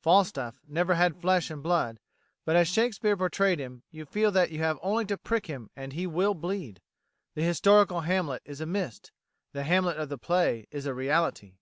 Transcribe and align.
Falstaff 0.00 0.58
never 0.66 0.94
had 0.94 1.20
flesh 1.20 1.50
and 1.50 1.62
blood, 1.62 2.00
but 2.46 2.56
as 2.56 2.66
Shakespeare 2.66 3.14
portrayed 3.14 3.58
him, 3.58 3.82
you 3.90 4.06
feel 4.06 4.30
that 4.30 4.50
you 4.50 4.58
have 4.60 4.78
only 4.82 5.04
to 5.04 5.18
prick 5.18 5.48
him 5.48 5.68
and 5.76 5.92
he 5.92 6.06
will 6.06 6.32
bleed. 6.32 6.80
The 7.34 7.42
historical 7.42 8.00
Hamlet 8.00 8.40
is 8.46 8.62
a 8.62 8.66
mist; 8.66 9.12
the 9.52 9.64
Hamlet 9.64 9.98
of 9.98 10.08
the 10.08 10.16
play 10.16 10.66
is 10.70 10.86
a 10.86 10.94
reality. 10.94 11.58